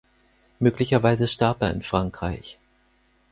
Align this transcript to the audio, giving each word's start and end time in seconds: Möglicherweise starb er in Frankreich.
Möglicherweise 0.57 1.27
starb 1.27 1.61
er 1.61 1.69
in 1.69 1.83
Frankreich. 1.83 2.57